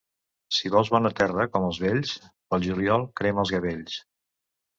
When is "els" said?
1.67-1.79, 3.45-3.53